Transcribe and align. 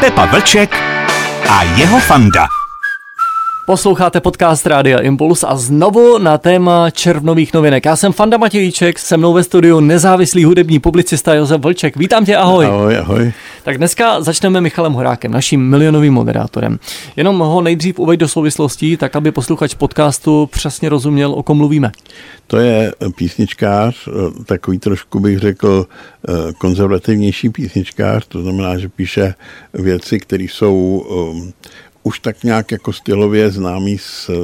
Pepa 0.00 0.24
Vlček 0.26 0.72
a 1.48 1.62
jeho 1.76 2.00
fanda. 2.00 2.59
Posloucháte 3.70 4.20
podcast 4.20 4.66
Rádia 4.66 4.98
Impuls 4.98 5.44
a 5.44 5.56
znovu 5.56 6.18
na 6.18 6.38
téma 6.38 6.90
červnových 6.90 7.54
novinek. 7.54 7.84
Já 7.84 7.96
jsem 7.96 8.12
Fanda 8.12 8.36
Matějíček, 8.36 8.98
se 8.98 9.16
mnou 9.16 9.32
ve 9.32 9.44
studiu 9.44 9.80
nezávislý 9.80 10.44
hudební 10.44 10.78
publicista 10.78 11.34
Josef 11.34 11.60
Vlček. 11.60 11.96
Vítám 11.96 12.24
tě, 12.24 12.36
ahoj. 12.36 12.66
Ahoj, 12.66 12.98
ahoj. 12.98 13.32
Tak 13.62 13.78
dneska 13.78 14.22
začneme 14.22 14.60
Michalem 14.60 14.92
Horákem, 14.92 15.32
naším 15.32 15.68
milionovým 15.68 16.14
moderátorem. 16.14 16.78
Jenom 17.16 17.38
ho 17.38 17.62
nejdřív 17.62 17.98
uveď 17.98 18.20
do 18.20 18.28
souvislostí, 18.28 18.96
tak 18.96 19.16
aby 19.16 19.32
posluchač 19.32 19.74
podcastu 19.74 20.48
přesně 20.52 20.88
rozuměl, 20.88 21.32
o 21.32 21.42
kom 21.42 21.56
mluvíme. 21.56 21.90
To 22.46 22.56
je 22.56 22.92
písničkář, 23.16 24.08
takový 24.46 24.78
trošku 24.78 25.20
bych 25.20 25.38
řekl 25.38 25.86
eh, 26.28 26.32
konzervativnější 26.58 27.50
písničkář, 27.50 28.26
to 28.26 28.42
znamená, 28.42 28.78
že 28.78 28.88
píše 28.88 29.34
věci, 29.74 30.20
které 30.20 30.44
jsou 30.44 31.06
um, 31.08 31.52
už 32.02 32.18
tak 32.20 32.44
nějak 32.44 32.72
jako 32.72 32.92
stylově 32.92 33.50
známý 33.50 33.98
z 33.98 34.30
eh, 34.30 34.34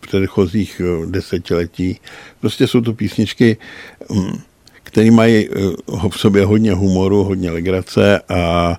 předchozích 0.00 0.80
eh, 0.84 1.06
desetiletí. 1.06 2.00
Prostě 2.40 2.66
jsou 2.66 2.80
to 2.80 2.92
písničky, 2.92 3.56
mm, 4.12 4.40
které 4.82 5.10
mají 5.10 5.48
eh, 5.48 6.08
v 6.08 6.20
sobě 6.20 6.44
hodně 6.44 6.72
humoru, 6.72 7.24
hodně 7.24 7.50
legrace 7.50 8.20
a 8.28 8.76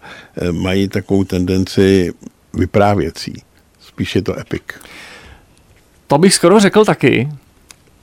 mají 0.51 0.87
takovou 0.87 1.23
tendenci 1.23 2.13
vyprávěcí. 2.53 3.33
Spíš 3.81 4.15
je 4.15 4.21
to 4.21 4.39
epic. 4.39 4.63
To 6.07 6.17
bych 6.17 6.33
skoro 6.33 6.59
řekl 6.59 6.85
taky. 6.85 7.29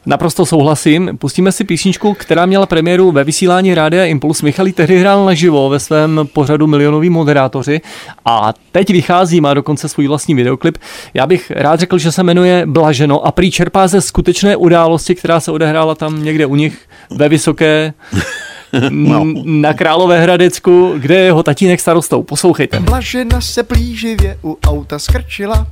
Naprosto 0.07 0.47
souhlasím. 0.47 1.19
Pustíme 1.19 1.53
si 1.53 1.65
písničku, 1.65 2.15
která 2.15 2.47
měla 2.47 2.67
premiéru 2.67 3.13
ve 3.13 3.25
vysílání 3.25 3.75
Rádia 3.75 4.05
Impuls. 4.05 4.43
Michalí 4.43 4.73
tehdy 4.73 4.99
hrál 4.99 5.25
naživo 5.25 5.69
ve 5.69 5.81
svém 5.81 6.21
pořadu 6.33 6.67
Milionoví 6.67 7.11
moderátoři 7.11 7.81
a 8.25 8.55
teď 8.73 8.91
vychází, 8.91 9.41
má 9.41 9.55
dokonce 9.55 9.89
svůj 9.89 10.09
vlastní 10.09 10.35
videoklip. 10.35 10.79
Já 11.15 11.27
bych 11.27 11.51
rád 11.51 11.81
řekl, 11.81 11.99
že 11.99 12.13
se 12.13 12.23
jmenuje 12.23 12.67
Blaženo 12.67 13.27
a 13.27 13.33
prý 13.33 13.51
čerpá 13.51 13.89
ze 13.89 14.01
skutečné 14.01 14.57
události, 14.57 15.15
která 15.15 15.41
se 15.41 15.53
odehrála 15.53 15.95
tam 15.95 16.25
někde 16.25 16.47
u 16.47 16.55
nich 16.57 16.79
ve 17.11 17.29
Vysoké 17.29 17.93
no. 18.91 19.27
na 19.45 19.75
Králové 19.75 20.21
Hradecku, 20.21 20.95
kde 20.99 21.15
je 21.15 21.25
jeho 21.25 21.43
tatínek 21.43 21.81
starostou. 21.81 22.23
Poslouchejte. 22.23 22.81
Blažena 22.81 23.41
se 23.41 23.63
plíživě 23.63 24.39
u 24.45 24.59
auta 24.67 24.99
skrčila, 24.99 25.67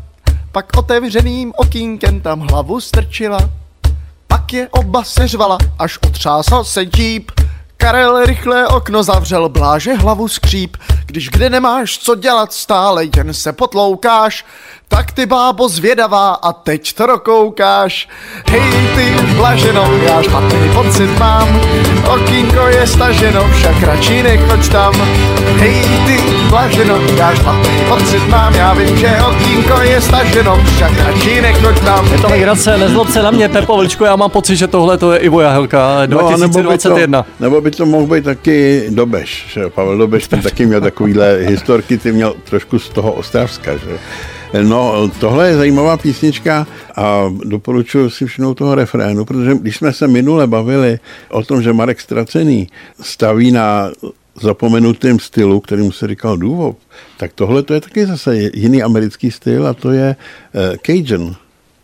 pak 0.52 0.66
otevřeným 0.77 1.52
okýnkem 1.56 2.20
tam 2.20 2.40
hlavu 2.40 2.80
strčila 2.80 3.50
pak 4.34 4.52
je 4.52 4.68
oba 4.68 5.04
seřvala, 5.04 5.58
až 5.78 5.98
otřásal 6.06 6.64
se 6.64 6.82
džíp. 6.82 7.30
Karel 7.77 8.24
rychle 8.24 8.68
okno 8.68 9.02
zavřel, 9.02 9.48
bláže 9.48 9.94
hlavu 9.94 10.28
skříp. 10.28 10.77
Když 11.06 11.28
kde 11.28 11.50
nemáš 11.50 11.98
co 11.98 12.14
dělat, 12.14 12.52
stále 12.52 13.05
jen 13.16 13.34
se 13.34 13.52
potloukáš. 13.52 14.44
Tak 14.94 15.12
ty 15.12 15.26
bábo 15.26 15.68
zvědavá 15.68 16.34
a 16.34 16.52
teď 16.52 16.92
to 16.92 17.06
rokoukáš. 17.06 18.08
Hej 18.50 18.60
ty 18.94 19.34
blaženo, 19.36 19.90
já 20.06 20.22
špatný 20.22 20.70
pocit 20.74 21.18
mám. 21.18 21.60
Okýnko 22.14 22.66
je 22.66 22.86
staženo, 22.86 23.48
však 23.56 23.82
radši 23.82 24.22
nechoď 24.22 24.68
tam. 24.68 24.94
Hej 25.58 25.84
ty 26.06 26.18
blaženo, 26.50 27.00
já 27.16 27.34
špatný 27.34 27.70
pocit 27.88 28.28
mám. 28.28 28.54
Já 28.54 28.74
vím, 28.74 28.96
že 28.96 29.16
okýnko 29.30 29.80
je 29.80 30.00
staženo, 30.00 30.64
však 30.76 30.92
radši 30.98 31.40
nechoď 31.42 31.80
tam. 31.80 32.12
Je 32.12 32.18
to 32.18 32.28
legrace, 32.28 32.78
nezlob 32.78 33.08
se 33.08 33.22
na 33.22 33.30
mě, 33.30 33.48
Pepo 33.48 33.76
Vlčko, 33.76 34.04
já 34.04 34.16
mám 34.16 34.30
pocit, 34.30 34.56
že 34.56 34.66
tohle 34.66 34.98
to 34.98 35.12
je 35.12 35.18
Ivo 35.18 35.40
Jahelka 35.40 36.06
2021. 36.06 37.18
No, 37.18 37.24
nebo, 37.40 37.60
by 37.60 37.70
to, 37.70 37.84
nebo 37.84 37.86
by 37.86 37.86
to 37.86 37.86
mohl 37.86 38.14
být 38.14 38.24
taky 38.24 38.86
Dobeš, 38.90 39.46
že 39.52 39.68
Pavel 39.68 39.98
Dobeš 39.98 40.28
ten 40.28 40.42
taky 40.42 40.66
měl 40.66 40.80
takovýhle 40.80 41.36
historky, 41.36 41.98
ty 41.98 42.12
měl 42.12 42.34
trošku 42.44 42.78
z 42.78 42.88
toho 42.88 43.12
Ostravska, 43.12 43.76
že 43.76 43.98
No, 44.62 45.10
tohle 45.20 45.48
je 45.48 45.56
zajímavá 45.56 45.97
písnička 45.97 46.66
a 46.97 47.33
doporučuji 47.44 48.10
si 48.10 48.27
všimnout 48.27 48.55
toho 48.55 48.74
refrénu, 48.74 49.24
protože 49.24 49.55
když 49.55 49.77
jsme 49.77 49.92
se 49.92 50.08
minule 50.08 50.46
bavili 50.46 50.98
o 51.30 51.42
tom, 51.42 51.62
že 51.62 51.73
Marek 51.73 52.01
Stracený 52.01 52.68
staví 53.01 53.52
na 53.52 53.90
zapomenutém 54.40 55.18
stylu, 55.18 55.61
kterým 55.61 55.92
se 55.92 56.06
říkal 56.06 56.36
důvod, 56.36 56.77
tak 57.17 57.33
tohle 57.34 57.62
to 57.62 57.74
je 57.74 57.80
taky 57.80 58.06
zase 58.06 58.36
jiný 58.36 58.83
americký 58.83 59.30
styl 59.30 59.67
a 59.67 59.74
to 59.74 59.90
je 59.90 60.17
uh, 60.55 60.77
Cajun. 60.86 61.36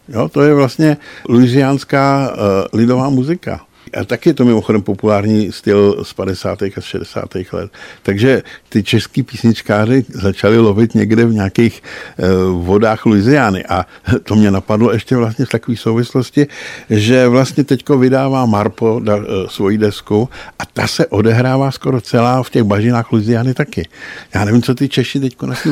Jo, 0.09 0.29
to 0.29 0.43
je 0.43 0.55
vlastně 0.55 0.97
louisianská 1.29 2.31
uh, 2.31 2.79
lidová 2.79 3.09
muzika. 3.09 3.61
A 4.01 4.05
taky 4.05 4.29
je 4.31 4.35
to 4.35 4.45
mimochodem 4.45 4.83
populární 4.83 5.53
styl 5.53 6.05
z 6.05 6.13
50. 6.13 6.63
a 6.63 6.81
60. 6.81 7.35
let. 7.53 7.73
Takže 8.03 8.43
ty 8.69 8.83
český 8.83 9.23
písničkáři 9.23 10.05
začali 10.09 10.59
lovit 10.59 10.95
někde 10.95 11.25
v 11.25 11.35
nějakých 11.35 11.83
uh, 12.19 12.67
vodách 12.67 13.07
Louisiany. 13.07 13.65
A 13.65 13.87
to 14.23 14.35
mě 14.35 14.51
napadlo 14.51 14.93
ještě 14.93 15.17
vlastně 15.17 15.45
v 15.45 15.49
takové 15.49 15.77
souvislosti, 15.77 16.47
že 16.91 17.29
vlastně 17.29 17.65
teďko 17.65 17.99
vydává 17.99 18.47
Marpo 18.47 19.01
da, 19.05 19.17
uh, 19.17 19.25
svoji 19.49 19.79
desku 19.79 20.29
a 20.59 20.67
ta 20.67 20.87
se 20.87 21.07
odehrává 21.07 21.71
skoro 21.71 22.01
celá 22.01 22.43
v 22.43 22.51
těch 22.51 22.63
bažinách 22.63 23.13
Louisiany 23.13 23.55
taky. 23.55 23.89
Já 24.35 24.45
nevím, 24.45 24.63
co 24.63 24.75
ty 24.75 24.89
Češi 24.89 25.21
teďko 25.21 25.47
na 25.47 25.55
té 25.55 25.71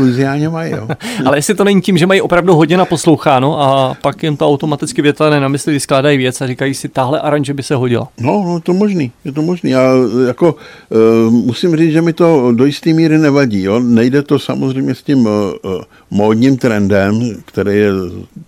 mají. 0.49 0.73
Jo? 0.73 0.89
Ale 1.27 1.39
jestli 1.39 1.55
to 1.55 1.65
není 1.65 1.81
tím, 1.81 1.99
že 1.99 2.07
mají 2.07 2.21
opravdu 2.21 2.55
hodně 2.55 2.77
naposloucháno 2.77 3.61
a 3.61 3.95
pak 4.03 4.23
jim 4.23 4.37
to 4.37 4.49
automaticky 4.49 5.03
větlené 5.03 5.41
na 5.41 5.49
mysli 5.49 5.73
vyskládají 5.73 6.19
věc 6.19 6.41
a 6.41 6.47
říkají 6.47 6.75
si, 6.75 6.89
tahle 6.89 7.21
aranže 7.21 7.55
by 7.55 7.63
se 7.63 7.75
hodila. 7.75 8.08
No, 8.21 8.45
no, 8.47 8.61
to 8.61 8.75
možný, 8.75 9.13
je 9.25 9.33
to 9.33 9.43
možný. 9.43 9.75
A 9.75 9.93
jako 10.27 10.55
uh, 10.55 11.33
musím 11.33 11.77
říct, 11.77 11.93
že 11.93 12.03
mi 12.03 12.13
to 12.13 12.53
do 12.53 12.65
jisté 12.65 12.93
míry 12.93 13.19
nevadí. 13.19 13.63
Jo? 13.63 13.81
Nejde 13.81 14.23
to 14.23 14.39
samozřejmě 14.39 14.95
s 14.95 15.03
tím 15.03 15.27
uh, 15.27 15.83
módním 16.11 16.57
trendem, 16.57 17.21
který 17.45 17.77
je 17.77 17.91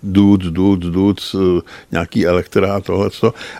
dudes, 0.03 0.51
dudes, 0.51 0.91
dudes, 0.91 1.33
uh, 1.33 1.59
nějaký 1.91 2.25
elektra 2.25 2.75
a 2.75 2.79
tohle, 2.79 3.09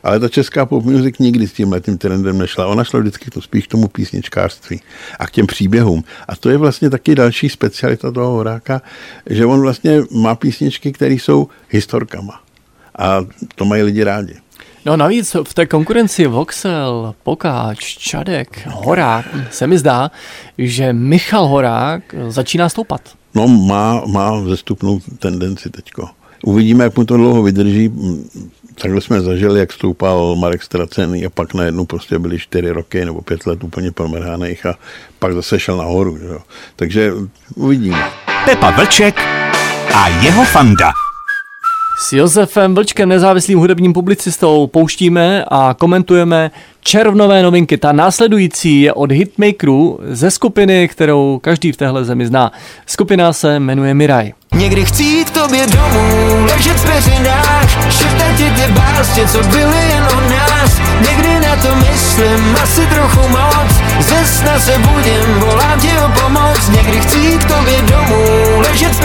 ale 0.04 0.20
ta 0.20 0.30
česká 0.30 0.66
pop 0.66 0.84
music 0.84 1.18
nikdy 1.20 1.48
s 1.48 1.54
tímhle 1.54 1.82
tím 1.82 1.98
trendem 1.98 2.38
nešla. 2.38 2.68
Ona 2.68 2.84
šla 2.84 3.00
vždycky 3.00 3.32
to 3.32 3.42
spíš 3.42 3.68
k 3.68 3.72
tomu 3.72 3.88
písničkářství 3.88 4.82
a 5.20 5.28
k 5.28 5.32
těm 5.32 5.48
příběhům. 5.48 6.04
A 6.28 6.36
to 6.36 6.50
je 6.50 6.58
vlastně 6.58 6.90
taky 6.90 7.16
další 7.16 7.50
specialita 7.50 8.12
toho 8.12 8.32
horáka, 8.32 8.82
že 9.30 9.46
on 9.46 9.62
vlastně 9.62 10.02
má 10.12 10.36
písničky, 10.36 10.92
které 10.92 11.14
jsou 11.14 11.48
historkama. 11.70 12.42
A 12.98 13.26
to 13.56 13.66
mají 13.66 13.84
lidi 13.84 14.04
rádi. 14.04 14.34
No 14.86 14.98
navíc 14.98 15.36
v 15.44 15.54
té 15.54 15.66
konkurenci 15.66 16.28
Voxel, 16.28 17.16
Pokáč, 17.24 17.98
Čadek, 17.98 18.68
Horák 18.68 19.26
se 19.52 19.68
mi 19.68 19.78
zdá, 19.78 20.12
že 20.58 20.94
Michal 20.94 21.48
Horák 21.48 22.16
začíná 22.28 22.70
stoupat. 22.70 23.02
No 23.36 23.48
má, 23.48 24.02
má 24.06 24.44
zestupnou 24.44 25.00
tendenci 25.20 25.70
teďko. 25.70 26.10
Uvidíme, 26.44 26.84
jak 26.84 26.98
mu 26.98 27.06
to 27.06 27.18
dlouho 27.18 27.44
vydrží. 27.44 27.92
Takhle 28.82 29.02
jsme 29.02 29.22
zažili, 29.22 29.60
jak 29.60 29.74
stoupal 29.74 30.36
Marek 30.36 30.64
Stracený 30.64 31.26
a 31.26 31.30
pak 31.30 31.54
najednou 31.54 31.86
prostě 31.86 32.20
byly 32.20 32.40
čtyři 32.40 32.72
roky 32.72 33.06
nebo 33.06 33.22
pět 33.22 33.46
let 33.46 33.64
úplně 33.64 33.92
promrhaných 33.92 34.66
a 34.66 34.76
pak 35.20 35.34
zase 35.34 35.60
šel 35.60 35.78
nahoru. 35.78 36.18
Jo. 36.18 36.40
Takže 36.76 37.12
uvidíme. 37.56 38.10
Pepa 38.46 38.70
Vlček 38.70 39.20
a 39.94 40.08
jeho 40.08 40.46
fanda. 40.46 40.92
S 42.04 42.14
Josefem 42.14 42.76
Vlčkem, 42.76 43.10
nezávislým 43.10 43.60
hudebním 43.60 43.94
publicistou, 43.94 44.68
pouštíme 44.68 45.46
a 45.52 45.76
komentujeme 45.80 46.52
červnové 46.84 47.44
novinky. 47.44 47.78
Ta 47.78 47.92
následující 47.92 48.82
je 48.82 48.94
od 48.94 49.12
Hitmakerů 49.12 50.00
ze 50.10 50.32
skupiny, 50.32 50.88
kterou 50.88 51.40
každý 51.44 51.72
v 51.72 51.78
téhle 51.78 52.06
zemi 52.06 52.28
zná. 52.28 52.52
Skupina 52.86 53.34
se 53.34 53.60
jmenuje 53.60 53.94
Miraj. 53.94 54.32
Někdy 54.56 54.86
chci 54.86 55.04
jít 55.04 55.30
k 55.30 55.34
tobě 55.34 55.68
domů, 55.68 56.46
ležet 56.46 56.78
v 56.78 56.86
peřinách, 56.86 57.92
šeptat 57.92 58.36
ti 58.38 58.44
ty 58.44 58.72
básně, 58.72 59.28
co 59.28 59.44
byly 59.44 59.90
jen 59.90 60.04
o 60.04 60.30
nás. 60.30 60.82
Někdy 61.10 61.40
na 61.40 61.56
to 61.56 61.76
myslím, 61.76 62.56
asi 62.64 62.82
trochu 62.88 63.28
moc, 63.28 63.72
ze 64.00 64.26
sna 64.26 64.60
se 64.60 64.78
budím, 64.78 65.40
volám 65.40 65.80
ti 65.80 65.88
o 65.88 66.22
pomoc. 66.22 66.70
Někdy 66.70 67.00
chci 67.00 67.20
jít 67.20 67.44
k 67.44 67.56
tobě 67.56 67.82
domů, 67.82 68.26
ležet 68.60 68.92
v 68.92 69.00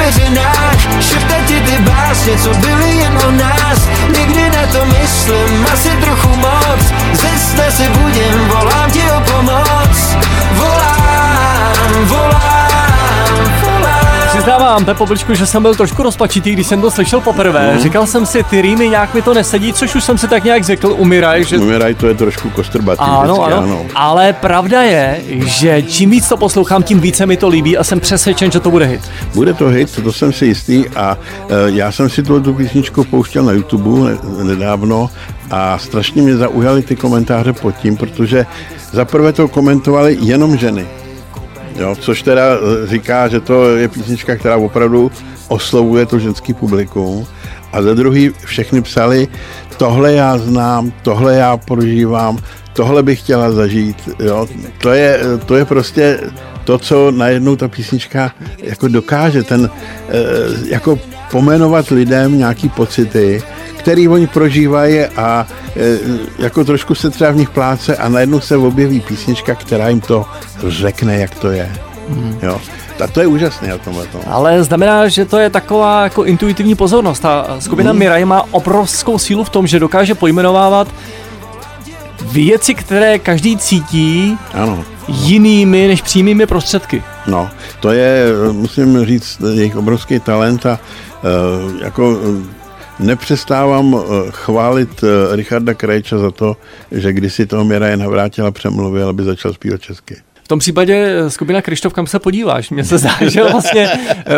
Přiznávám, 14.76 14.94
Pepo 14.94 15.06
Vlčku, 15.06 15.34
že 15.34 15.46
jsem 15.46 15.62
byl 15.62 15.74
trošku 15.74 16.02
rozpačitý, 16.02 16.52
když 16.52 16.66
jsem 16.66 16.80
to 16.80 16.90
slyšel 16.90 17.20
poprvé. 17.20 17.72
Mm. 17.72 17.80
Říkal 17.80 18.06
jsem 18.06 18.26
si, 18.26 18.42
ty 18.42 18.62
rýmy 18.62 18.88
nějak 18.88 19.14
mi 19.14 19.22
to 19.22 19.34
nesedí, 19.34 19.72
což 19.72 19.94
už 19.94 20.04
jsem 20.04 20.18
si 20.18 20.28
tak 20.28 20.44
nějak 20.44 20.64
řekl, 20.64 20.94
umíraj. 20.98 21.44
Že... 21.44 21.58
Umíraj 21.58 21.94
to 21.94 22.06
je 22.06 22.14
trošku 22.14 22.50
kostrbatý. 22.50 23.00
Ano, 23.00 23.22
vždycky, 23.22 23.52
ano, 23.52 23.56
ano. 23.56 23.86
Ale 23.94 24.32
pravda 24.32 24.82
je, 24.82 25.20
že 25.44 25.82
čím 25.82 26.10
víc 26.10 26.28
to 26.28 26.36
poslouchám, 26.36 26.82
tím 26.82 27.00
více 27.00 27.26
mi 27.26 27.36
to 27.36 27.48
líbí 27.48 27.78
a 27.78 27.84
jsem 27.84 28.00
přesvědčen, 28.00 28.50
že 28.50 28.60
to 28.60 28.70
bude 28.70 28.84
hit. 28.84 29.00
Bude 29.34 29.54
to 29.54 29.68
hit, 29.68 30.02
to 30.04 30.12
jsem 30.12 30.32
si 30.32 30.46
jistý 30.46 30.84
a 30.96 31.16
uh, 31.16 31.50
já 31.66 31.92
jsem 31.92 32.10
si 32.10 32.22
tu 32.22 32.54
písničku 32.54 33.04
pouštěl 33.04 33.44
na 33.44 33.52
YouTube 33.52 34.10
nedávno 34.42 35.10
a 35.50 35.78
strašně 35.78 36.22
mě 36.22 36.36
zaujaly 36.36 36.82
ty 36.82 36.96
komentáře 36.96 37.52
pod 37.52 37.76
tím, 37.76 37.96
protože 37.96 38.46
zaprvé 38.92 39.32
to 39.32 39.48
komentovali 39.48 40.18
jenom 40.20 40.56
ženy 40.56 40.86
Jo, 41.78 41.96
což 42.00 42.22
teda 42.22 42.42
eh, 42.54 42.86
říká, 42.86 43.28
že 43.28 43.40
to 43.40 43.76
je 43.76 43.88
písnička, 43.88 44.36
která 44.36 44.56
opravdu 44.56 45.10
oslovuje 45.48 46.06
to 46.06 46.18
ženský 46.18 46.54
publikum. 46.54 47.26
A 47.72 47.82
za 47.82 47.94
druhý 47.94 48.30
všechny 48.44 48.82
psali, 48.82 49.28
tohle 49.76 50.12
já 50.12 50.38
znám, 50.38 50.92
tohle 51.02 51.36
já 51.36 51.56
prožívám, 51.56 52.38
tohle 52.72 53.02
bych 53.02 53.20
chtěla 53.20 53.52
zažít. 53.52 54.08
Jo. 54.20 54.46
To, 54.78 54.90
je, 54.90 55.20
to 55.46 55.56
je 55.56 55.64
prostě 55.64 56.20
to, 56.64 56.78
co 56.78 57.10
najednou 57.10 57.56
ta 57.56 57.68
písnička 57.68 58.32
jako 58.58 58.88
dokáže, 58.88 59.42
ten 59.42 59.70
eh, 60.08 60.12
jako 60.68 60.98
pomenovat 61.30 61.88
lidem 61.88 62.38
nějaký 62.38 62.68
pocity, 62.68 63.42
který 63.76 64.08
oni 64.08 64.26
prožívají 64.26 65.00
a 65.00 65.46
e, 65.76 65.98
jako 66.38 66.64
trošku 66.64 66.94
se 66.94 67.10
třeba 67.10 67.30
v 67.30 67.36
nich 67.36 67.50
pláce 67.50 67.96
a 67.96 68.08
najednou 68.08 68.40
se 68.40 68.56
objeví 68.56 69.00
písnička, 69.00 69.54
která 69.54 69.88
jim 69.88 70.00
to 70.00 70.26
řekne, 70.68 71.16
jak 71.16 71.34
to 71.34 71.50
je. 71.50 71.72
Hmm. 72.08 72.38
Jo. 72.42 72.60
A 73.04 73.06
to 73.06 73.20
je 73.20 73.26
úžasné 73.26 73.68
na 73.68 73.78
tomhle. 73.78 74.06
Ale 74.26 74.64
znamená, 74.64 75.08
že 75.08 75.24
to 75.24 75.38
je 75.38 75.50
taková 75.50 76.02
jako 76.02 76.24
intuitivní 76.24 76.74
pozornost. 76.74 77.20
Ta 77.20 77.56
skupina 77.58 77.90
hmm. 77.90 77.98
Mirai 77.98 78.24
má 78.24 78.44
obrovskou 78.50 79.18
sílu 79.18 79.44
v 79.44 79.50
tom, 79.50 79.66
že 79.66 79.80
dokáže 79.80 80.14
pojmenovávat 80.14 80.88
věci, 82.22 82.74
které 82.74 83.18
každý 83.18 83.56
cítí 83.56 84.38
ano. 84.52 84.84
jinými 85.08 85.88
než 85.88 86.02
přímými 86.02 86.46
prostředky. 86.46 87.02
No, 87.26 87.50
to 87.80 87.92
je, 87.92 88.26
musím 88.52 89.04
říct, 89.04 89.40
jejich 89.54 89.76
obrovský 89.76 90.20
talent 90.20 90.66
a 90.66 90.78
uh, 91.22 91.82
jako 91.82 92.18
Nepřestávám 92.98 93.96
eh, 93.96 94.30
chválit 94.30 95.04
Richarda 95.30 95.74
Krejča 95.74 96.18
za 96.18 96.30
to, 96.30 96.56
že 96.90 97.12
když 97.12 97.34
si 97.34 97.46
toho 97.46 97.64
Miraje 97.64 97.96
navrátila 97.96 98.50
přemluvil, 98.50 99.08
aby 99.08 99.24
začal 99.24 99.52
zpívat 99.52 99.80
česky. 99.80 100.16
V 100.46 100.48
tom 100.48 100.58
případě 100.58 100.94
eh, 100.94 101.30
skupina 101.30 101.62
Krištof, 101.62 101.92
kam 101.92 102.06
se 102.06 102.18
podíváš? 102.18 102.70
Mně 102.70 102.84
se 102.84 102.98
zdá, 102.98 103.10
že 103.28 103.42
vlastně 103.42 103.88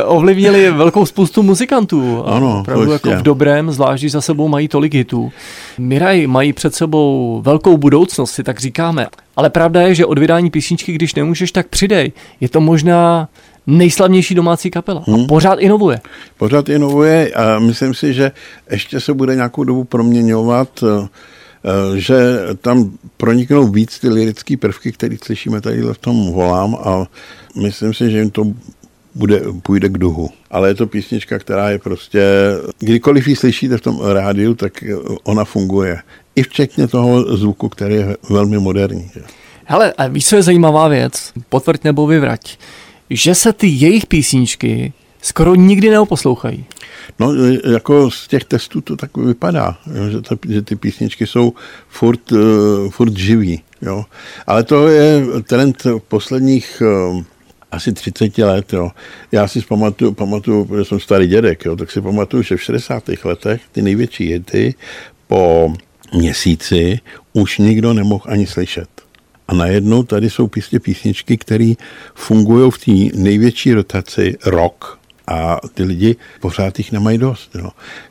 ovlivnili 0.05 0.71
velkou 0.71 1.07
spoustu 1.07 1.43
muzikantů. 1.43 2.25
Ano, 2.27 2.61
Opravdu 2.61 2.93
jako 2.93 3.11
v 3.11 3.23
dobrém, 3.23 3.73
zvlášť 3.73 4.05
za 4.05 4.21
sebou 4.21 4.49
mají 4.49 4.69
tolik 4.69 4.95
hitů. 4.95 5.33
Miraj 5.79 6.27
mají 6.27 6.53
před 6.53 6.75
sebou 6.75 7.41
velkou 7.45 7.77
budoucnost, 7.77 8.31
si 8.31 8.43
tak 8.45 8.61
říkáme. 8.61 9.07
Ale 9.37 9.51
pravda 9.51 9.83
je, 9.83 9.95
že 9.95 10.07
od 10.07 10.19
vydání 10.19 10.51
písničky, 10.51 10.93
když 10.93 11.15
nemůžeš, 11.15 11.53
tak 11.53 11.69
přidej. 11.69 12.13
Je 12.41 12.49
to 12.49 12.61
možná 12.61 13.29
nejslavnější 13.67 14.35
domácí 14.35 14.71
kapela. 14.71 15.03
Hmm. 15.07 15.25
A 15.25 15.27
pořád 15.27 15.59
inovuje. 15.59 16.01
Pořád 16.39 16.69
inovuje 16.69 17.31
a 17.31 17.59
myslím 17.59 17.95
si, 17.95 18.15
že 18.15 18.33
ještě 18.71 19.01
se 19.01 19.15
bude 19.15 19.35
nějakou 19.35 19.65
dobu 19.65 19.85
proměňovat, 19.85 20.69
eh, 20.83 20.87
eh, 21.05 21.09
že 21.97 22.39
tam 22.61 22.93
proniknou 23.17 23.69
víc 23.69 23.99
ty 23.99 24.09
lirické 24.09 24.57
prvky, 24.57 24.93
které 24.93 25.17
slyšíme 25.25 25.61
tady 25.61 25.83
v 25.83 25.99
tom 25.99 26.33
volám 26.33 26.75
a 26.75 27.07
myslím 27.63 27.95
si, 27.95 28.11
že 28.11 28.19
jim 28.19 28.31
to 28.31 28.45
bude, 29.15 29.43
půjde 29.63 29.89
k 29.89 29.99
duhu. 29.99 30.31
Ale 30.51 30.69
je 30.69 30.75
to 30.75 30.87
písnička, 30.87 31.39
která 31.39 31.71
je 31.71 31.79
prostě, 31.79 32.23
kdykoliv 32.79 33.29
ji 33.29 33.37
slyšíte 33.37 33.77
v 33.77 33.81
tom 33.81 34.01
rádiu, 34.01 34.55
tak 34.55 34.85
ona 35.23 35.45
funguje. 35.45 35.99
I 36.37 36.43
včetně 36.43 36.89
toho 36.89 37.37
zvuku, 37.37 37.69
který 37.69 37.95
je 37.95 38.17
velmi 38.31 38.59
moderní. 38.59 39.11
Hele, 39.65 39.93
a 39.93 40.07
víš, 40.07 40.27
co 40.27 40.37
je 40.37 40.43
zajímavá 40.43 40.89
věc? 40.89 41.33
Potvrď 41.49 41.85
nebo 41.85 42.07
vyvrať 42.07 42.59
že 43.11 43.35
se 43.35 43.53
ty 43.53 43.67
jejich 43.67 44.07
písničky 44.07 44.93
skoro 45.23 45.55
nikdy 45.55 45.91
neoposlouchají. 45.91 46.65
No, 47.19 47.33
jako 47.73 48.11
z 48.11 48.29
těch 48.29 48.45
testů 48.45 48.81
to 48.81 48.97
tak 48.97 49.17
vypadá, 49.17 49.79
že, 50.11 50.21
to, 50.21 50.37
že 50.49 50.63
ty 50.63 50.77
písničky 50.77 51.27
jsou 51.27 51.53
furt, 51.89 52.33
uh, 52.33 52.91
furt 52.91 53.17
živý. 53.17 53.63
Jo. 53.83 54.05
Ale 54.47 54.65
to 54.65 54.89
je 54.89 55.23
trend 55.43 55.87
posledních 56.09 56.83
uh, 57.11 57.23
asi 57.73 57.93
30 57.93 58.39
let. 58.39 58.73
Jo. 58.73 58.91
Já 59.33 59.49
si 59.49 59.61
pamatuju, 59.61 60.13
pamatuju, 60.13 60.65
protože 60.65 60.85
jsem 60.85 61.01
starý 61.01 61.27
dědek, 61.27 61.65
jo, 61.65 61.77
tak 61.77 61.91
si 61.91 62.01
pamatuju, 62.01 62.43
že 62.43 62.57
v 62.57 62.63
60. 62.63 63.05
letech 63.25 63.61
ty 63.73 63.83
největší 63.83 64.33
hity 64.33 64.75
po 65.27 65.73
měsíci 66.15 67.01
už 67.33 67.59
nikdo 67.59 67.93
nemohl 67.93 68.25
ani 68.27 68.47
slyšet. 68.47 68.89
A 69.49 69.55
najednou 69.55 70.03
tady 70.03 70.31
jsou 70.31 70.47
písně 70.47 70.81
písničky, 70.81 71.37
které 71.37 71.73
fungují 72.15 72.71
v 72.71 72.79
té 72.79 73.19
největší 73.19 73.75
rotaci 73.75 74.37
rok 74.45 74.99
a 75.29 75.61
ty 75.75 75.83
lidi 75.83 76.17
pořád 76.41 76.79
jich 76.79 76.93
nemají 76.93 77.19
dost. 77.19 77.51
No. 77.63 77.71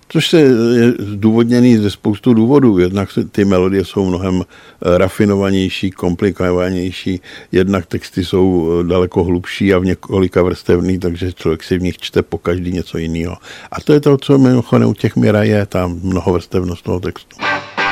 Což 0.10 0.30
se 0.30 0.40
je 0.40 0.94
zdůvodněný 1.00 1.78
ze 1.78 1.90
spoustu 1.90 2.34
důvodů. 2.34 2.80
Jednak 2.80 3.10
ty 3.32 3.46
melodie 3.46 3.86
jsou 3.86 4.06
mnohem 4.06 4.42
eh, 4.42 4.98
rafinovanější, 4.98 5.92
komplikovanější, 5.92 7.22
jednak 7.52 7.86
texty 7.86 8.26
jsou 8.26 8.70
eh, 8.70 8.88
daleko 8.88 9.24
hlubší 9.24 9.74
a 9.74 9.80
v 9.80 9.86
několika 9.86 10.42
vrstevný, 10.42 11.00
takže 11.00 11.34
člověk 11.34 11.64
si 11.64 11.78
v 11.78 11.82
nich 11.82 11.98
čte 11.98 12.22
po 12.22 12.38
každý 12.38 12.72
něco 12.72 12.98
jiného. 12.98 13.38
A 13.72 13.82
to 13.82 13.94
je 13.94 14.00
to, 14.00 14.18
co 14.18 14.38
mimochodem 14.38 14.90
u 14.90 14.94
těch 14.94 15.16
Mira 15.16 15.44
je, 15.44 15.66
tam 15.66 16.00
mnohovrstevnost 16.04 16.84
toho 16.84 17.00
textu. 17.00 17.38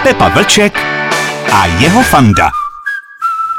Pepa 0.04 0.30
Vlček 0.30 0.78
a 1.52 1.66
jeho 1.82 2.04
fanda. 2.04 2.50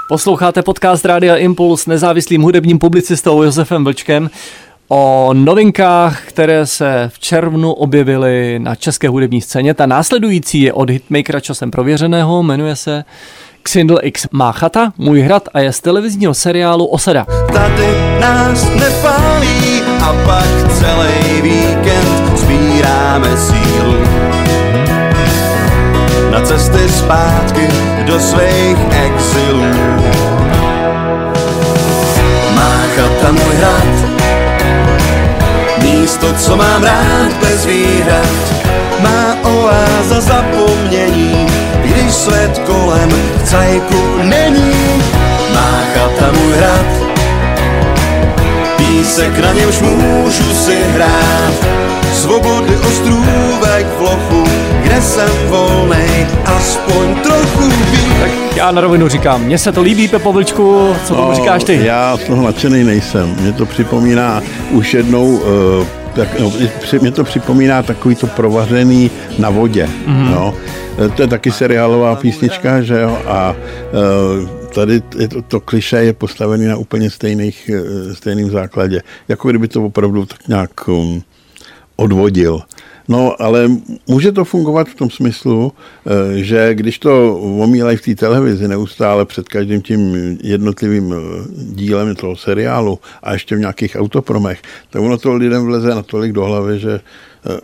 Posloucháte 0.08 0.62
podcast 0.62 1.04
Rádia 1.04 1.36
Impuls 1.36 1.82
s 1.82 1.86
nezávislým 1.86 2.42
hudebním 2.42 2.78
publicistou 2.78 3.42
Josefem 3.42 3.84
Vlčkem 3.84 4.30
o 4.88 5.30
novinkách, 5.32 6.22
které 6.24 6.66
se 6.66 7.10
v 7.12 7.18
červnu 7.18 7.72
objevily 7.72 8.58
na 8.58 8.74
české 8.74 9.08
hudební 9.08 9.40
scéně. 9.40 9.74
Ta 9.74 9.86
následující 9.86 10.62
je 10.62 10.72
od 10.72 10.90
hitmakera 10.90 11.40
časem 11.40 11.70
prověřeného, 11.70 12.42
jmenuje 12.42 12.76
se 12.76 13.04
Xindl 13.62 13.98
X 14.02 14.26
má 14.32 14.52
chata, 14.52 14.92
můj 14.98 15.20
hrad 15.20 15.48
a 15.54 15.60
je 15.60 15.72
z 15.72 15.80
televizního 15.80 16.34
seriálu 16.34 16.86
Osada. 16.86 17.26
Tady 17.52 17.86
nás 18.20 18.68
nepálí 18.74 19.82
a 20.02 20.12
pak 20.24 20.72
celý 20.78 21.42
víkend 21.42 22.38
sbíráme 22.38 23.36
sílu 23.36 23.94
na 26.30 26.40
cesty 26.40 26.88
zpátky 26.88 27.68
do 28.06 28.20
svých 28.20 28.78
exilů. 29.06 29.64
Má 32.54 32.82
chata 32.96 33.32
můj 33.32 33.54
hrad, 33.54 33.75
místo, 36.16 36.32
co 36.32 36.56
mám 36.56 36.82
rád 36.82 37.32
bez 37.40 37.66
výhrad, 37.66 38.54
má 39.00 39.36
oáza 39.42 40.20
zapomnění, 40.20 41.46
když 41.84 42.14
svět 42.14 42.58
kolem 42.58 43.10
v 43.10 43.42
cajku 43.44 44.18
není. 44.22 45.02
Má 45.54 45.80
chata 45.94 46.32
můj 46.32 46.52
hrad, 46.52 46.86
písek 48.76 49.38
na 49.38 49.52
němž 49.52 49.80
můžu 49.80 50.54
si 50.54 50.76
hrát, 50.94 51.54
svobody 52.12 52.76
ostrůvek 52.76 53.86
v 53.98 54.00
lochu, 54.00 54.44
kde 54.82 55.02
jsem 55.02 55.30
volnej, 55.48 56.26
aspoň 56.44 57.14
trochu 57.22 57.68
víc. 57.90 58.20
Tak 58.20 58.30
já 58.56 58.70
na 58.70 58.80
rovinu 58.80 59.08
říkám, 59.08 59.42
mně 59.42 59.58
se 59.58 59.72
to 59.72 59.82
líbí, 59.82 60.08
Pepo 60.08 60.32
Vlčku, 60.32 60.96
co 61.04 61.14
tomu 61.14 61.28
no, 61.28 61.34
říkáš 61.34 61.64
ty? 61.64 61.80
Já 61.82 62.16
z 62.16 62.20
toho 62.24 62.42
nadšený 62.42 62.84
nejsem. 62.84 63.36
Mě 63.40 63.52
to 63.52 63.66
připomíná 63.66 64.42
už 64.70 64.94
jednou 64.94 65.26
uh, 65.26 65.86
tak, 66.16 66.40
no, 66.40 66.52
mě 67.00 67.10
to 67.10 67.24
připomíná 67.24 67.82
takový 67.82 68.14
to 68.14 68.26
provařený 68.26 69.10
na 69.38 69.50
vodě. 69.50 69.88
Mm-hmm. 70.06 70.30
No. 70.30 70.54
To 71.16 71.22
je 71.22 71.28
taky 71.28 71.52
seriálová 71.52 72.16
písnička, 72.16 72.82
že 72.82 73.00
jo, 73.00 73.18
a 73.26 73.52
uh, 73.52 74.48
tady 74.68 75.02
je 75.18 75.28
to, 75.28 75.42
to 75.42 75.60
kliše 75.60 75.96
je 75.96 76.12
postavený 76.12 76.66
na 76.66 76.76
úplně 76.76 77.10
stejných, 77.10 77.70
stejným 78.12 78.50
základě. 78.50 79.02
Jako 79.28 79.48
kdyby 79.48 79.68
to 79.68 79.84
opravdu 79.84 80.26
tak 80.26 80.48
nějak 80.48 80.88
um, 80.88 81.22
odvodil. 81.96 82.60
No, 83.08 83.42
ale 83.42 83.68
může 84.06 84.32
to 84.32 84.44
fungovat 84.44 84.88
v 84.88 84.94
tom 84.94 85.10
smyslu, 85.10 85.72
eh, 85.72 86.38
že 86.42 86.74
když 86.74 86.98
to 86.98 87.36
omílají 87.38 87.96
v 87.96 88.02
té 88.02 88.14
televizi 88.14 88.68
neustále 88.68 89.24
před 89.24 89.48
každým 89.48 89.82
tím 89.82 90.16
jednotlivým 90.42 91.14
eh, 91.14 91.16
dílem 91.74 92.14
toho 92.14 92.36
seriálu 92.36 92.98
a 93.22 93.32
ještě 93.32 93.56
v 93.56 93.60
nějakých 93.60 93.96
autopromech, 93.96 94.62
tak 94.90 95.02
ono 95.02 95.18
to 95.18 95.34
lidem 95.34 95.64
vleze 95.64 95.94
natolik 95.94 96.32
do 96.32 96.44
hlavy, 96.44 96.78
že 96.78 97.00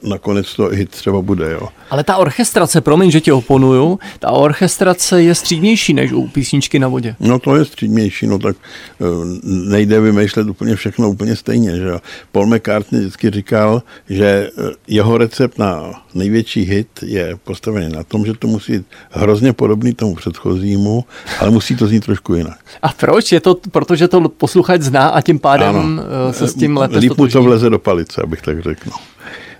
nakonec 0.02 0.54
to 0.54 0.68
hit 0.68 0.90
třeba 0.90 1.22
bude. 1.22 1.52
Jo. 1.52 1.68
Ale 1.90 2.04
ta 2.04 2.16
orchestrace, 2.16 2.80
promiň, 2.80 3.10
že 3.10 3.20
tě 3.20 3.32
oponuju, 3.32 3.98
ta 4.18 4.30
orchestrace 4.30 5.22
je 5.22 5.34
střídnější 5.34 5.94
než 5.94 6.12
u 6.12 6.28
písničky 6.28 6.78
na 6.78 6.88
vodě. 6.88 7.16
No 7.20 7.38
to 7.38 7.56
je 7.56 7.64
střídnější, 7.64 8.26
no 8.26 8.38
tak 8.38 8.56
eh, 8.56 9.04
nejde 9.42 10.00
vymýšlet 10.00 10.48
úplně 10.48 10.76
všechno 10.76 11.10
úplně 11.10 11.36
stejně. 11.36 11.76
Že? 11.76 11.92
Paul 12.32 12.46
McCartney 12.46 13.00
vždycky 13.00 13.30
říkal, 13.30 13.82
že 14.08 14.50
eh, 14.58 14.62
jeho 14.88 15.18
recept 15.18 15.58
na 15.58 16.02
největší 16.14 16.62
hit 16.62 16.88
je 17.02 17.36
postavený 17.44 17.92
na 17.92 18.02
tom, 18.02 18.26
že 18.26 18.34
to 18.34 18.46
musí 18.46 18.72
být 18.72 18.86
hrozně 19.10 19.52
podobný 19.52 19.94
tomu 19.94 20.14
předchozímu, 20.14 21.04
ale 21.40 21.50
musí 21.50 21.76
to 21.76 21.86
znít 21.86 22.04
trošku 22.04 22.34
jinak. 22.34 22.58
A 22.82 22.88
proč? 22.88 23.32
Je 23.32 23.40
to 23.40 23.54
protože 23.70 24.08
to 24.08 24.28
posluchač 24.28 24.80
zná 24.80 25.08
a 25.08 25.20
tím 25.20 25.38
pádem 25.38 25.76
ano. 25.76 26.32
se 26.32 26.48
s 26.48 26.54
tím 26.54 26.76
lépe 26.76 26.98
Líp 26.98 27.18
mu 27.18 27.28
to 27.28 27.42
vleze 27.42 27.70
do 27.70 27.78
palice, 27.78 28.22
abych 28.22 28.42
tak 28.42 28.62
řekl. 28.62 28.90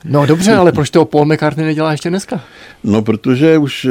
No 0.05 0.27
dobře, 0.27 0.55
ale 0.55 0.73
proč 0.73 0.91
to 0.91 1.05
Paul 1.05 1.25
McCartney 1.25 1.67
nedělá 1.67 1.93
ještě 1.93 2.11
dneska? 2.11 2.45
No, 2.85 3.03
protože 3.03 3.59
už 3.59 3.85
eh, 3.85 3.91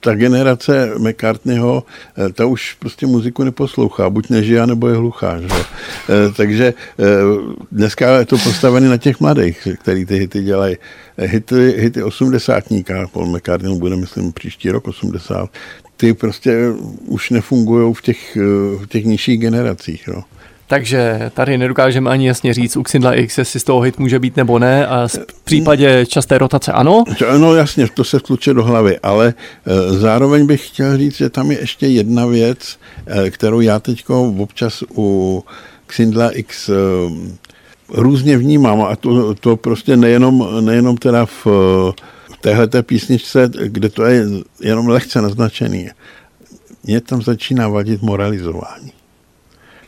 ta 0.00 0.14
generace 0.14 0.90
McCartneyho, 0.98 1.84
eh, 2.18 2.32
ta 2.32 2.46
už 2.46 2.76
prostě 2.78 3.06
muziku 3.06 3.44
neposlouchá, 3.44 4.10
buď 4.10 4.30
nežije, 4.30 4.66
nebo 4.66 4.88
je 4.88 4.96
hluchá. 4.96 5.40
Že? 5.40 5.48
Eh, 5.48 6.32
takže 6.36 6.74
dneska 7.72 8.18
je 8.18 8.24
to 8.24 8.38
postavené 8.38 8.88
na 8.88 8.96
těch 8.96 9.20
mladých, 9.20 9.68
který 9.82 10.04
ty 10.06 10.18
hity 10.18 10.42
dělají. 10.42 10.76
Hity, 11.18 11.74
hity 11.76 12.02
osmdesátníka, 12.02 13.08
Paul 13.12 13.26
McCartney 13.26 13.78
bude, 13.78 13.96
myslím, 13.96 14.32
příští 14.32 14.70
rok 14.70 14.88
80, 14.88 15.50
ty 15.96 16.14
prostě 16.14 16.72
už 17.06 17.30
nefungují 17.30 17.94
v 17.94 18.02
těch, 18.02 18.36
v 18.82 18.86
těch 18.88 19.04
nižších 19.04 19.40
generacích. 19.40 20.08
No. 20.08 20.24
Takže 20.66 21.30
tady 21.34 21.58
nedokážeme 21.58 22.10
ani 22.10 22.26
jasně 22.26 22.54
říct 22.54 22.76
u 22.76 22.82
Xindla 22.82 23.14
X, 23.14 23.38
jestli 23.38 23.60
z 23.60 23.64
toho 23.64 23.80
hit 23.80 23.98
může 23.98 24.18
být 24.18 24.36
nebo 24.36 24.58
ne 24.58 24.86
a 24.86 25.08
v 25.08 25.42
případě 25.44 26.06
časté 26.06 26.38
rotace 26.38 26.72
ano. 26.72 27.04
No 27.38 27.54
jasně, 27.54 27.88
to 27.94 28.04
se 28.04 28.18
vtluče 28.18 28.54
do 28.54 28.64
hlavy, 28.64 28.98
ale 28.98 29.34
e, 29.66 29.98
zároveň 29.98 30.46
bych 30.46 30.68
chtěl 30.68 30.98
říct, 30.98 31.16
že 31.16 31.30
tam 31.30 31.50
je 31.50 31.60
ještě 31.60 31.86
jedna 31.86 32.26
věc, 32.26 32.78
e, 33.06 33.30
kterou 33.30 33.60
já 33.60 33.78
teď 33.78 34.04
občas 34.38 34.84
u 34.96 35.44
Xindla 35.86 36.30
X 36.30 36.68
e, 36.68 36.72
různě 37.88 38.38
vnímám 38.38 38.82
a 38.82 38.96
to, 38.96 39.34
to 39.34 39.56
prostě 39.56 39.96
nejenom, 39.96 40.48
nejenom 40.60 40.96
teda 40.96 41.26
v, 41.26 41.46
v 41.46 42.36
téhleté 42.40 42.82
písničce, 42.82 43.50
kde 43.64 43.88
to 43.88 44.04
je 44.04 44.26
jenom 44.60 44.88
lehce 44.88 45.22
naznačený. 45.22 45.88
Mně 46.84 47.00
tam 47.00 47.22
začíná 47.22 47.68
vadit 47.68 48.02
moralizování 48.02 48.92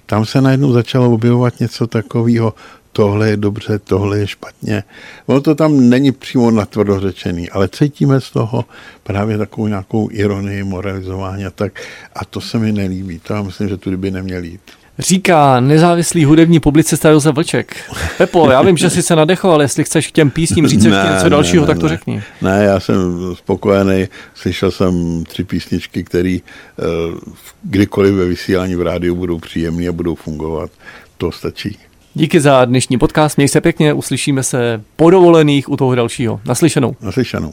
tam 0.07 0.27
se 0.27 0.41
najednou 0.41 0.73
začalo 0.73 1.13
objevovat 1.13 1.61
něco 1.61 1.87
takového, 1.87 2.55
tohle 2.93 3.31
je 3.31 3.37
dobře, 3.37 3.79
tohle 3.79 4.19
je 4.19 4.27
špatně. 4.27 4.85
Ono 5.27 5.41
to 5.41 5.55
tam 5.55 5.89
není 5.89 6.13
přímo 6.13 6.51
natvrdo 6.51 7.01
řečený, 7.01 7.51
ale 7.51 7.69
cítíme 7.69 8.21
z 8.21 8.31
toho 8.31 8.65
právě 9.03 9.39
takovou 9.39 9.67
nějakou 9.67 10.09
ironii, 10.13 10.65
moralizování 10.65 11.47
a 11.47 11.51
tak. 11.51 11.81
A 12.15 12.25
to 12.25 12.41
se 12.41 12.59
mi 12.59 12.73
nelíbí. 12.73 13.19
To 13.19 13.35
já 13.35 13.43
myslím, 13.43 13.69
že 13.69 13.77
tudy 13.77 13.97
by 13.97 14.11
neměl 14.11 14.45
jít. 14.45 14.61
Říká 14.99 15.61
nezávislý 15.61 16.25
hudební 16.25 16.61
publicista 16.61 17.09
Josef 17.09 17.35
Vlček. 17.35 17.77
Pepo, 18.19 18.51
já 18.51 18.63
vím, 18.63 18.77
že 18.77 18.91
jsi 18.91 19.03
se 19.03 19.17
nadechoval, 19.17 19.63
jestli 19.63 19.85
chceš 19.85 20.09
k 20.09 20.11
těm 20.11 20.31
písním 20.31 20.67
říct 20.67 20.85
ještě 20.85 21.13
něco 21.13 21.29
dalšího, 21.29 21.63
ne, 21.63 21.67
tak 21.67 21.79
to 21.79 21.87
ne. 21.87 21.89
řekni. 21.89 22.23
Ne, 22.43 22.65
já 22.65 22.81
jsem 22.81 22.97
spokojený, 23.35 24.09
slyšel 24.35 24.71
jsem 24.71 25.25
tři 25.25 25.45
písničky, 25.45 26.05
které 26.05 26.39
uh, 26.79 27.19
kdykoliv 27.63 28.15
ve 28.15 28.25
vysílání 28.25 28.75
v 28.75 28.83
rádiu 28.83 29.15
budou 29.15 29.39
příjemné 29.39 29.89
a 29.89 29.93
budou 29.93 30.15
fungovat. 30.15 30.71
To 31.19 31.33
stačí. 31.33 31.79
Díky 32.15 32.41
za 32.41 32.65
dnešní 32.65 32.99
podcast, 32.99 33.37
měj 33.37 33.49
se 33.49 33.61
pěkně, 33.61 33.93
uslyšíme 33.93 34.43
se 34.43 34.83
po 34.97 35.11
dovolených 35.11 35.69
u 35.69 35.77
toho 35.77 35.95
dalšího. 35.95 36.41
Naslyšenou. 36.45 36.97
Naslyšenou. 37.01 37.53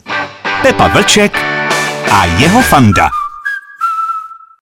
Pepa 0.62 0.88
Vlček 0.88 1.38
a 2.12 2.26
jeho 2.26 2.62
fanda. 2.62 3.23